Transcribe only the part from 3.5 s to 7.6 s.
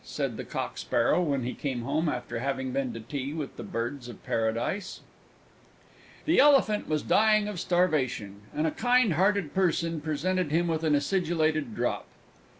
the Birds of Paradise. The Elephant was dying of